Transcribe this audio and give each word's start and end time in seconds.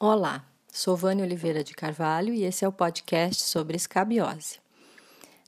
Olá, 0.00 0.44
sou 0.72 0.96
Vânia 0.96 1.24
Oliveira 1.24 1.64
de 1.64 1.74
Carvalho 1.74 2.32
e 2.32 2.44
esse 2.44 2.64
é 2.64 2.68
o 2.68 2.72
podcast 2.72 3.42
sobre 3.42 3.76
escabiose. 3.76 4.60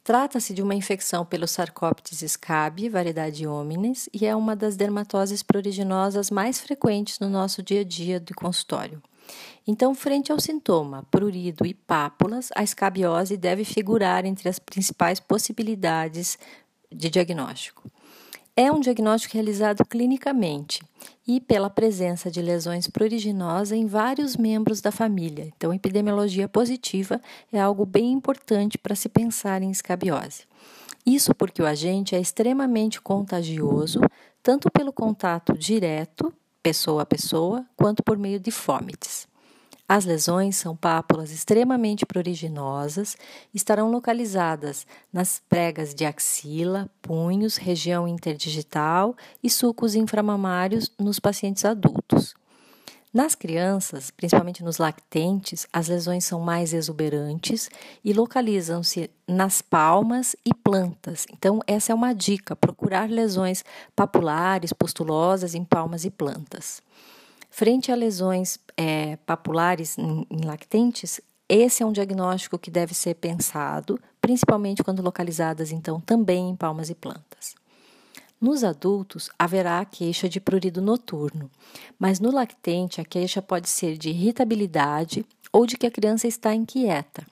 Trata-se 0.02 0.52
de 0.52 0.60
uma 0.60 0.74
infecção 0.74 1.24
pelo 1.24 1.46
Sarcoptes 1.46 2.28
scabi, 2.32 2.88
variedade 2.88 3.46
homines, 3.46 4.08
e 4.12 4.26
é 4.26 4.34
uma 4.34 4.56
das 4.56 4.74
dermatoses 4.74 5.40
pruriginosas 5.40 6.32
mais 6.32 6.58
frequentes 6.58 7.20
no 7.20 7.30
nosso 7.30 7.62
dia 7.62 7.82
a 7.82 7.84
dia 7.84 8.18
do 8.18 8.34
consultório. 8.34 9.00
Então, 9.64 9.94
frente 9.94 10.32
ao 10.32 10.40
sintoma 10.40 11.06
prurido 11.12 11.64
e 11.64 11.72
pápulas, 11.72 12.48
a 12.56 12.64
escabiose 12.64 13.36
deve 13.36 13.64
figurar 13.64 14.24
entre 14.24 14.48
as 14.48 14.58
principais 14.58 15.20
possibilidades 15.20 16.36
de 16.90 17.08
diagnóstico. 17.08 17.79
É 18.62 18.70
um 18.70 18.78
diagnóstico 18.78 19.32
realizado 19.36 19.86
clinicamente 19.86 20.82
e 21.26 21.40
pela 21.40 21.70
presença 21.70 22.30
de 22.30 22.42
lesões 22.42 22.86
pruriginosas 22.88 23.72
em 23.72 23.86
vários 23.86 24.36
membros 24.36 24.82
da 24.82 24.92
família. 24.92 25.50
Então, 25.56 25.72
epidemiologia 25.72 26.46
positiva 26.46 27.22
é 27.50 27.58
algo 27.58 27.86
bem 27.86 28.12
importante 28.12 28.76
para 28.76 28.94
se 28.94 29.08
pensar 29.08 29.62
em 29.62 29.70
escabiose. 29.70 30.42
Isso 31.06 31.34
porque 31.34 31.62
o 31.62 31.66
agente 31.66 32.14
é 32.14 32.20
extremamente 32.20 33.00
contagioso, 33.00 33.98
tanto 34.42 34.70
pelo 34.70 34.92
contato 34.92 35.56
direto, 35.56 36.30
pessoa 36.62 37.00
a 37.00 37.06
pessoa, 37.06 37.64
quanto 37.74 38.02
por 38.02 38.18
meio 38.18 38.38
de 38.38 38.50
fômites. 38.50 39.26
As 39.92 40.04
lesões 40.04 40.54
são 40.54 40.76
pápulas 40.76 41.32
extremamente 41.32 42.06
pruriginosas, 42.06 43.16
estarão 43.52 43.90
localizadas 43.90 44.86
nas 45.12 45.42
pregas 45.48 45.92
de 45.92 46.04
axila, 46.04 46.88
punhos, 47.02 47.56
região 47.56 48.06
interdigital 48.06 49.16
e 49.42 49.50
sulcos 49.50 49.96
inframamários 49.96 50.92
nos 50.96 51.18
pacientes 51.18 51.64
adultos. 51.64 52.36
Nas 53.12 53.34
crianças, 53.34 54.12
principalmente 54.12 54.62
nos 54.62 54.78
lactentes, 54.78 55.66
as 55.72 55.88
lesões 55.88 56.24
são 56.24 56.38
mais 56.38 56.72
exuberantes 56.72 57.68
e 58.04 58.12
localizam-se 58.12 59.10
nas 59.26 59.60
palmas 59.60 60.36
e 60.46 60.54
plantas. 60.54 61.26
Então, 61.32 61.58
essa 61.66 61.90
é 61.90 61.94
uma 61.96 62.12
dica: 62.12 62.54
procurar 62.54 63.10
lesões 63.10 63.64
papulares, 63.96 64.72
pustulosas 64.72 65.56
em 65.56 65.64
palmas 65.64 66.04
e 66.04 66.10
plantas. 66.10 66.80
Frente 67.50 67.90
a 67.90 67.96
lesões 67.96 68.58
é, 68.76 69.16
papulares 69.26 69.98
em, 69.98 70.24
lactentes, 70.44 71.20
esse 71.48 71.82
é 71.82 71.86
um 71.86 71.92
diagnóstico 71.92 72.58
que 72.58 72.70
deve 72.70 72.94
ser 72.94 73.16
pensado, 73.16 74.00
principalmente 74.20 74.84
quando 74.84 75.02
localizadas, 75.02 75.72
então, 75.72 76.00
também 76.00 76.48
em 76.48 76.56
palmas 76.56 76.88
e 76.88 76.94
plantas. 76.94 77.56
Nos 78.40 78.64
adultos, 78.64 79.28
haverá 79.38 79.80
a 79.80 79.84
queixa 79.84 80.28
de 80.28 80.40
prurido 80.40 80.80
noturno, 80.80 81.50
mas 81.98 82.20
no 82.20 82.30
lactente 82.30 83.00
a 83.00 83.04
queixa 83.04 83.42
pode 83.42 83.68
ser 83.68 83.98
de 83.98 84.10
irritabilidade 84.10 85.26
ou 85.52 85.66
de 85.66 85.76
que 85.76 85.86
a 85.86 85.90
criança 85.90 86.28
está 86.28 86.54
inquieta. 86.54 87.26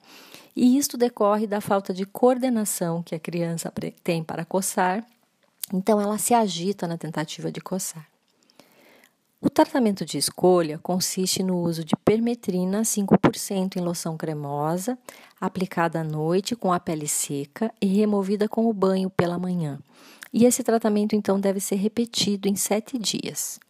E 0.55 0.77
isto 0.77 0.97
decorre 0.97 1.47
da 1.47 1.61
falta 1.61 1.93
de 1.93 2.05
coordenação 2.05 3.01
que 3.01 3.15
a 3.15 3.19
criança 3.19 3.73
tem 4.03 4.23
para 4.23 4.45
coçar, 4.45 5.03
então 5.73 5.99
ela 5.99 6.17
se 6.17 6.33
agita 6.33 6.87
na 6.87 6.97
tentativa 6.97 7.51
de 7.51 7.61
coçar. 7.61 8.05
O 9.41 9.49
tratamento 9.49 10.05
de 10.05 10.17
escolha 10.17 10.77
consiste 10.79 11.41
no 11.41 11.61
uso 11.61 11.85
de 11.85 11.95
permetrina 11.95 12.81
5% 12.81 13.77
em 13.77 13.79
loção 13.79 14.17
cremosa, 14.17 14.99
aplicada 15.39 16.01
à 16.01 16.03
noite 16.03 16.57
com 16.57 16.73
a 16.73 16.79
pele 16.79 17.07
seca 17.07 17.73
e 17.81 17.85
removida 17.85 18.49
com 18.49 18.67
o 18.67 18.73
banho 18.73 19.09
pela 19.09 19.39
manhã. 19.39 19.79
E 20.33 20.43
esse 20.43 20.61
tratamento 20.61 21.15
então 21.15 21.39
deve 21.39 21.61
ser 21.61 21.75
repetido 21.75 22.49
em 22.49 22.55
sete 22.57 22.97
dias. 22.97 23.61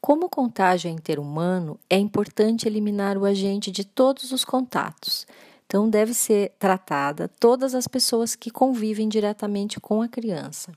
Como 0.00 0.26
o 0.26 0.28
contágio 0.28 0.88
é 0.88 0.92
interhumano, 0.92 1.78
é 1.88 1.96
importante 1.96 2.66
eliminar 2.66 3.16
o 3.16 3.24
agente 3.24 3.70
de 3.70 3.84
todos 3.84 4.32
os 4.32 4.44
contatos. 4.44 5.28
Então, 5.64 5.88
deve 5.88 6.12
ser 6.12 6.52
tratada 6.58 7.30
todas 7.38 7.72
as 7.72 7.86
pessoas 7.86 8.34
que 8.34 8.50
convivem 8.50 9.08
diretamente 9.08 9.78
com 9.78 10.02
a 10.02 10.08
criança. 10.08 10.72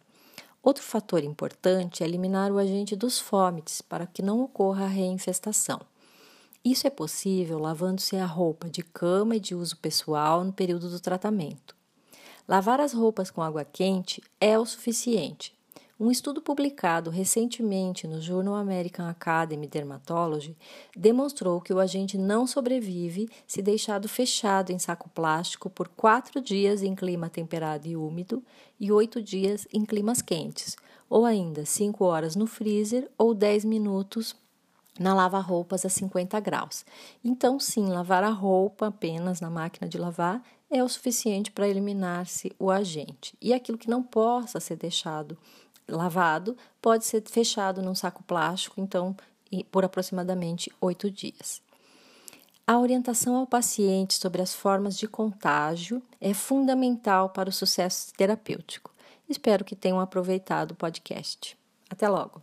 Outro 0.65 0.83
fator 0.83 1.23
importante 1.23 2.01
é 2.01 2.07
eliminar 2.07 2.51
o 2.51 2.57
agente 2.57 2.95
dos 2.95 3.19
fômites 3.19 3.83
para 3.83 4.07
que 4.07 4.23
não 4.23 4.41
ocorra 4.41 4.85
a 4.85 4.87
reinfestação. 4.87 5.79
Isso 6.63 6.87
é 6.87 6.89
possível 6.89 7.59
lavando-se 7.59 8.15
a 8.15 8.25
roupa 8.25 8.67
de 8.67 8.81
cama 8.81 9.35
e 9.35 9.39
de 9.39 9.53
uso 9.53 9.77
pessoal 9.77 10.43
no 10.43 10.51
período 10.51 10.89
do 10.89 10.99
tratamento. 10.99 11.75
Lavar 12.47 12.81
as 12.81 12.93
roupas 12.93 13.29
com 13.29 13.43
água 13.43 13.63
quente 13.63 14.23
é 14.41 14.57
o 14.57 14.65
suficiente, 14.65 15.54
um 15.97 16.11
estudo 16.11 16.41
publicado 16.41 17.09
recentemente 17.09 18.05
no 18.05 18.19
Journal 18.19 18.55
American 18.55 19.07
Academy 19.07 19.65
Dermatology 19.65 20.57
demonstrou 20.95 21.61
que 21.61 21.73
o 21.73 21.79
agente 21.79 22.17
não 22.17 22.45
sobrevive 22.45 23.29
se 23.47 23.61
deixado 23.61 24.09
fechado 24.09 24.71
em 24.71 24.79
saco 24.79 25.09
plástico 25.09 25.69
por 25.69 25.87
quatro 25.87 26.41
dias 26.41 26.83
em 26.83 26.93
clima 26.93 27.29
temperado 27.29 27.87
e 27.87 27.95
úmido 27.95 28.43
e 28.77 28.91
oito 28.91 29.21
dias 29.21 29.65
em 29.71 29.85
climas 29.85 30.21
quentes, 30.21 30.75
ou 31.09 31.25
ainda 31.25 31.65
cinco 31.65 32.03
horas 32.03 32.35
no 32.35 32.45
freezer 32.45 33.09
ou 33.17 33.33
dez 33.33 33.63
minutos 33.63 34.35
na 34.99 35.13
lava-roupas 35.13 35.85
a 35.85 35.89
50 35.89 36.39
graus. 36.39 36.85
Então, 37.23 37.59
sim, 37.59 37.87
lavar 37.87 38.23
a 38.23 38.29
roupa 38.29 38.87
apenas 38.87 39.41
na 39.41 39.49
máquina 39.49 39.87
de 39.87 39.97
lavar 39.97 40.41
é 40.69 40.83
o 40.83 40.89
suficiente 40.89 41.51
para 41.51 41.67
eliminar-se 41.67 42.51
o 42.57 42.71
agente. 42.71 43.35
E 43.41 43.53
aquilo 43.53 43.77
que 43.77 43.89
não 43.89 44.01
possa 44.01 44.59
ser 44.59 44.75
deixado 44.77 45.37
lavado 45.87 46.57
pode 46.81 47.05
ser 47.05 47.23
fechado 47.27 47.81
num 47.81 47.95
saco 47.95 48.23
plástico, 48.23 48.81
então, 48.81 49.15
por 49.71 49.85
aproximadamente 49.85 50.71
oito 50.81 51.09
dias. 51.09 51.61
A 52.67 52.79
orientação 52.79 53.35
ao 53.35 53.45
paciente 53.45 54.15
sobre 54.15 54.41
as 54.41 54.53
formas 54.53 54.97
de 54.97 55.07
contágio 55.07 56.01
é 56.19 56.33
fundamental 56.33 57.29
para 57.29 57.49
o 57.49 57.53
sucesso 57.53 58.11
terapêutico. 58.13 58.91
Espero 59.29 59.63
que 59.63 59.75
tenham 59.75 59.99
aproveitado 59.99 60.71
o 60.71 60.75
podcast. 60.75 61.55
Até 61.89 62.09
logo! 62.09 62.41